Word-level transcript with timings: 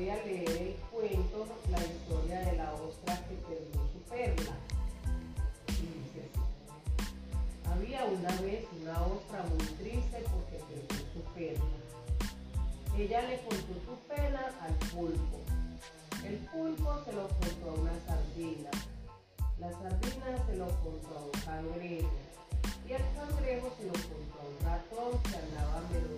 voy 0.00 0.08
a 0.08 0.16
leer 0.24 0.48
el 0.48 0.74
cuento, 0.90 1.46
la 1.70 1.78
historia 1.78 2.40
de 2.40 2.56
la 2.56 2.72
ostra 2.72 3.22
que 3.28 3.34
perdió 3.34 3.80
su 3.92 4.00
perla. 4.08 4.56
Dice. 5.68 6.22
Había 7.70 8.06
una 8.06 8.30
vez 8.40 8.64
una 8.80 9.02
ostra 9.02 9.42
muy 9.42 9.66
triste 9.76 10.24
porque 10.32 10.56
perdió 10.56 11.04
su 11.12 11.20
perla. 11.34 11.64
Ella 12.96 13.28
le 13.28 13.40
contó 13.40 13.74
su 13.84 13.94
pena 14.08 14.40
al 14.62 14.74
pulpo. 14.88 15.38
El 16.24 16.36
pulpo 16.48 17.04
se 17.04 17.12
lo 17.12 17.28
contó 17.28 17.70
a 17.70 17.74
una 17.74 17.92
sardina. 18.06 18.70
La 19.58 19.70
sardina 19.70 20.46
se 20.46 20.56
lo 20.56 20.66
contó 20.80 21.12
a 21.18 21.24
un 21.24 21.40
cangrejo. 21.44 22.10
Y 22.88 22.92
el 22.92 23.02
cangrejo 23.14 23.70
se 23.76 23.84
lo 23.84 23.92
contó 23.92 24.36
a 24.40 24.48
un 24.48 24.56
ratón 24.64 25.22
que 25.24 25.36
andaba 25.36 25.82
merodeando 25.92 26.09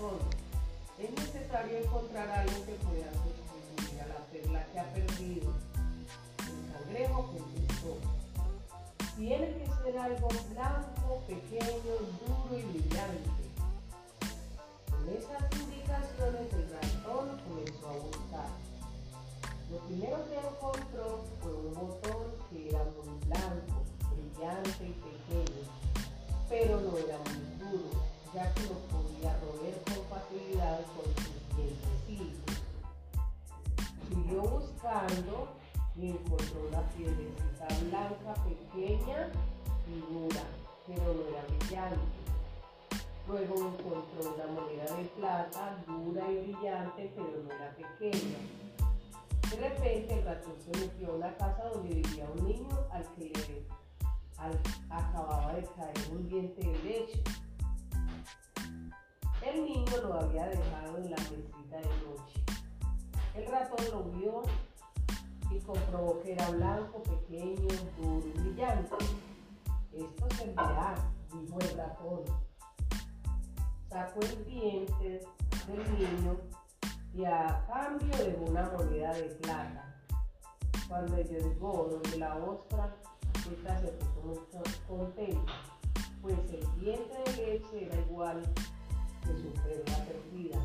Es 0.00 1.10
necesario 1.10 1.76
encontrar 1.76 2.26
algo 2.30 2.64
que 2.64 2.72
pueda 2.72 3.12
sustituir 3.12 4.00
a 4.00 4.06
la 4.06 4.24
perla 4.32 4.66
que 4.72 4.80
ha 4.80 4.92
perdido. 4.94 5.52
El 6.38 6.72
cangrejo 6.72 7.26
contestó. 7.26 7.98
Tiene 9.18 9.46
que 9.46 9.66
ser 9.84 9.98
algo 9.98 10.28
blanco, 10.54 11.22
pequeño, 11.26 11.92
duro 12.16 12.58
y 12.58 12.62
brillante. 12.62 13.44
Con 14.88 15.06
esas 15.10 15.60
indicaciones 15.60 16.50
el 16.50 16.70
ratón 16.70 17.38
comenzó 17.46 17.86
a 17.86 17.92
buscar. 17.92 18.50
Lo 19.70 19.78
primero 19.80 20.16
que 20.30 20.36
encontró 20.38 21.24
fue 21.42 21.52
un 21.52 21.74
botón 21.74 22.24
que 22.48 22.70
era 22.70 22.84
muy 22.84 23.18
blanco, 23.26 23.84
brillante 24.16 24.82
y 24.82 24.92
pequeño, 24.92 25.62
pero 26.48 26.80
no 26.80 26.96
era 26.96 27.18
muy 27.18 27.70
duro, 27.70 28.02
ya 28.34 28.54
que 28.54 28.62
lo 28.62 29.09
dientes. 32.10 32.62
Siguió 34.08 34.42
buscando 34.42 35.48
y 35.96 36.10
encontró 36.10 36.68
una 36.68 36.82
piedrecita 36.90 37.66
blanca 37.88 38.34
pequeña 38.44 39.28
y 39.86 40.12
dura, 40.12 40.42
pero 40.86 41.14
no 41.14 41.22
era 41.28 41.44
brillante. 41.48 42.20
Luego 43.28 43.54
encontró 43.54 44.34
una 44.34 44.46
moneda 44.60 44.96
de 44.96 45.04
plata 45.16 45.76
dura 45.86 46.30
y 46.30 46.36
brillante, 46.38 47.12
pero 47.14 47.42
no 47.44 47.52
era 47.54 47.74
pequeña. 47.76 48.38
De 49.50 49.56
repente 49.68 50.14
el 50.14 50.24
ratón 50.24 50.54
se 50.64 50.78
metió 50.78 51.10
a 51.10 51.16
una 51.16 51.36
casa 51.36 51.64
donde 51.74 51.94
vivía 51.94 52.24
un 52.36 52.46
niño 52.46 52.78
al 52.92 53.04
que 53.14 53.32
acababa 54.88 55.54
de 55.54 55.62
caer 55.62 55.94
un 56.12 56.28
diente 56.28 56.60
de 56.60 56.78
leche. 56.82 57.22
El 59.46 59.64
niño 59.64 59.96
lo 60.02 60.14
había 60.14 60.46
dejado 60.46 60.98
en 60.98 61.10
la 61.10 61.16
noche. 61.16 61.49
Ratón 63.50 63.84
lo 63.90 64.02
vio 64.16 64.42
y 65.50 65.58
comprobó 65.60 66.20
que 66.22 66.32
era 66.32 66.50
blanco, 66.50 67.02
pequeño, 67.02 67.68
duro 67.98 68.26
y 68.26 68.38
brillante. 68.38 68.96
Esto 69.92 70.28
servirá, 70.36 70.94
dijo 71.32 71.58
el 71.58 71.76
ratón. 71.76 72.20
Sacó 73.88 74.20
el 74.20 74.44
diente 74.44 75.26
del 75.66 75.98
niño 75.98 76.36
y 77.12 77.24
a 77.24 77.64
cambio 77.66 78.16
de 78.16 78.38
una 78.48 78.70
moneda 78.70 79.12
de 79.14 79.24
plata. 79.42 79.96
Cuando 80.88 81.16
llegó 81.20 81.88
donde 81.90 82.18
la 82.18 82.36
ostra, 82.36 82.96
esta 83.50 83.80
se 83.80 83.88
puso 83.88 84.46
muy 84.52 84.74
contenta, 84.86 85.52
pues 86.22 86.38
el 86.52 86.80
diente 86.80 87.14
de 87.26 87.36
leche 87.36 87.86
era 87.86 88.00
igual 88.00 88.42
que 89.22 89.36
su 89.36 89.52
perla 89.62 90.04
perdida. 90.04 90.58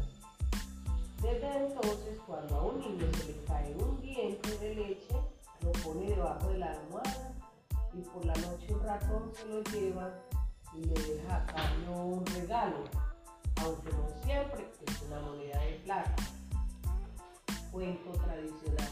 Entonces, 1.53 2.19
cuando 2.25 2.55
a 2.55 2.61
un 2.63 2.79
niño 2.79 3.05
se 3.17 3.27
le 3.27 3.43
cae 3.45 3.75
un 3.75 4.01
diente 4.01 4.57
de 4.57 4.75
leche, 4.75 5.15
lo 5.61 5.71
pone 5.71 6.07
debajo 6.07 6.49
de 6.49 6.57
la 6.57 6.71
almohada 6.71 7.33
y 7.93 8.01
por 8.01 8.25
la 8.25 8.33
noche 8.35 8.73
un 8.73 8.81
ratón 8.81 9.31
se 9.33 9.45
lo 9.47 9.61
lleva 9.63 10.11
y 10.73 10.83
le 10.83 10.93
deja 10.93 11.37
a 11.37 11.45
cambio 11.45 11.91
un 11.91 12.25
regalo, 12.25 12.83
aunque 13.63 13.91
no 13.91 14.09
siempre 14.23 14.71
es 14.85 15.01
una 15.03 15.19
moneda 15.21 15.59
de 15.61 15.73
plata. 15.83 16.15
Cuento 17.71 18.11
tradicional. 18.11 18.89